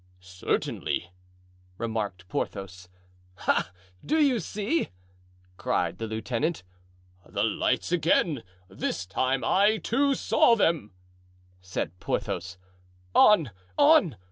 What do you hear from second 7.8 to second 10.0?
again! this time I,